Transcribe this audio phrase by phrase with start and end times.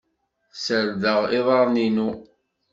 [0.63, 2.09] Serdeɣ iḍaren-inu.